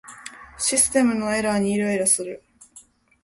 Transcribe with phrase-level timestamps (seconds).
[0.57, 2.41] システムのエラーにイライラする